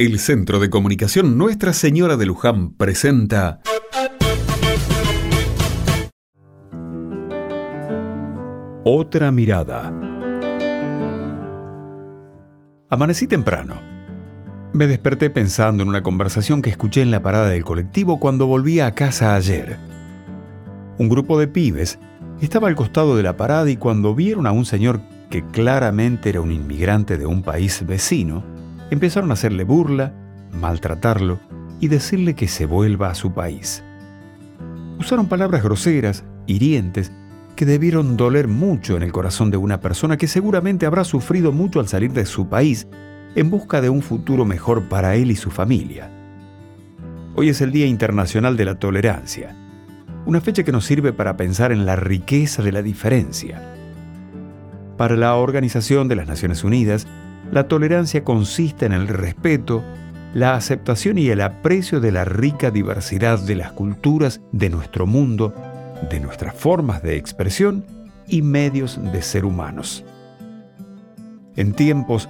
[0.00, 3.60] El Centro de Comunicación Nuestra Señora de Luján presenta
[8.84, 9.92] Otra mirada.
[12.88, 13.74] Amanecí temprano.
[14.72, 18.86] Me desperté pensando en una conversación que escuché en la parada del colectivo cuando volvía
[18.86, 19.78] a casa ayer.
[20.98, 21.98] Un grupo de pibes
[22.40, 26.40] estaba al costado de la parada y cuando vieron a un señor que claramente era
[26.40, 28.57] un inmigrante de un país vecino,
[28.90, 30.12] empezaron a hacerle burla,
[30.52, 31.38] maltratarlo
[31.80, 33.82] y decirle que se vuelva a su país.
[34.98, 37.12] Usaron palabras groseras, hirientes,
[37.54, 41.80] que debieron doler mucho en el corazón de una persona que seguramente habrá sufrido mucho
[41.80, 42.86] al salir de su país
[43.34, 46.10] en busca de un futuro mejor para él y su familia.
[47.34, 49.54] Hoy es el Día Internacional de la Tolerancia,
[50.24, 53.74] una fecha que nos sirve para pensar en la riqueza de la diferencia.
[54.96, 57.06] Para la Organización de las Naciones Unidas,
[57.50, 59.82] la tolerancia consiste en el respeto,
[60.34, 65.54] la aceptación y el aprecio de la rica diversidad de las culturas de nuestro mundo,
[66.10, 67.84] de nuestras formas de expresión
[68.26, 70.04] y medios de ser humanos.
[71.56, 72.28] En tiempos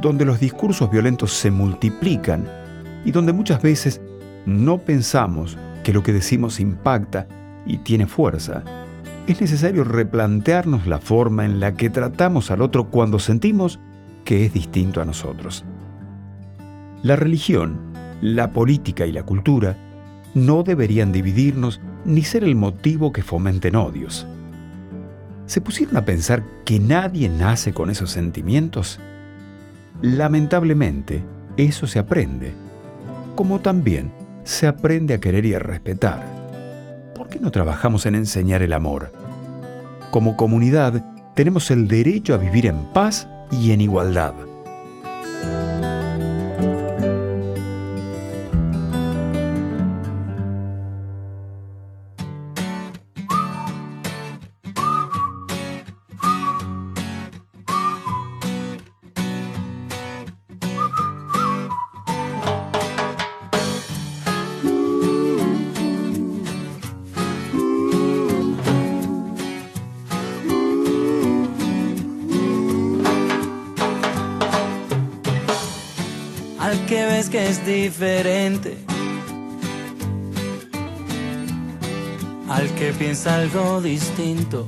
[0.00, 2.48] donde los discursos violentos se multiplican
[3.04, 4.00] y donde muchas veces
[4.46, 7.26] no pensamos que lo que decimos impacta
[7.66, 8.62] y tiene fuerza,
[9.26, 13.80] es necesario replantearnos la forma en la que tratamos al otro cuando sentimos
[14.30, 15.64] que es distinto a nosotros.
[17.02, 17.80] La religión,
[18.22, 19.76] la política y la cultura
[20.34, 24.28] no deberían dividirnos ni ser el motivo que fomenten odios.
[25.46, 29.00] ¿Se pusieron a pensar que nadie nace con esos sentimientos?
[30.00, 31.24] Lamentablemente,
[31.56, 32.52] eso se aprende,
[33.34, 34.12] como también
[34.44, 36.24] se aprende a querer y a respetar.
[37.16, 39.10] ¿Por qué no trabajamos en enseñar el amor?
[40.12, 44.34] Como comunidad, tenemos el derecho a vivir en paz y en igualdad.
[77.28, 78.78] Que es diferente,
[82.48, 84.66] al que piensa algo distinto,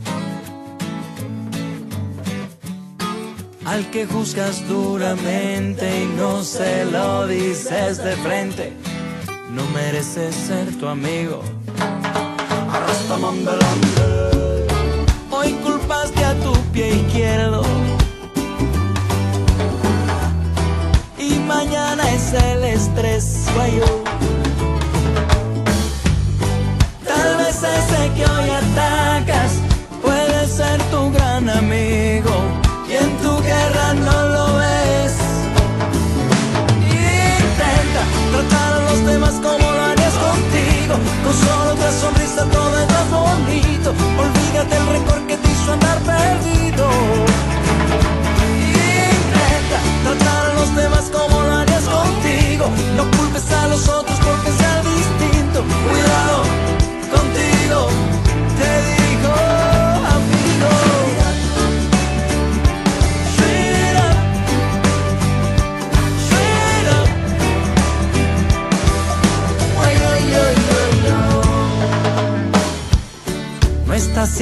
[3.65, 8.73] al que juzgas duramente y no se lo dices de frente,
[9.51, 11.43] no mereces ser tu amigo.
[15.31, 17.72] Hoy culpaste a tu pie izquierdo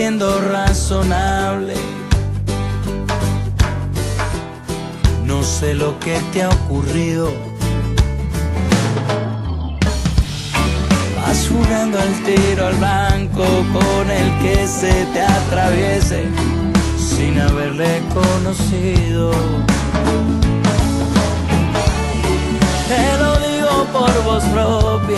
[0.00, 1.74] siendo razonable.
[5.26, 7.30] No sé lo que te ha ocurrido
[11.50, 16.24] jugando al tiro al blanco con el que se te atraviese
[16.96, 19.32] sin haberle conocido.
[22.88, 25.09] Te lo digo por voz propia.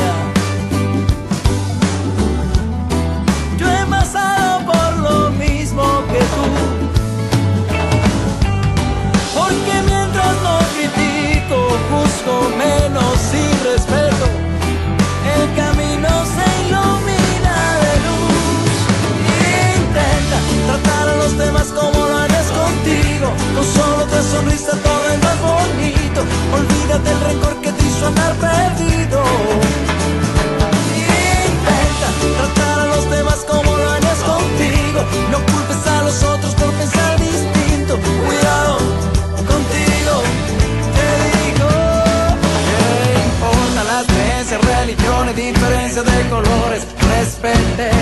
[47.77, 48.02] De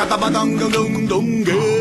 [0.00, 0.72] kata badang dong
[1.04, 1.79] dong dong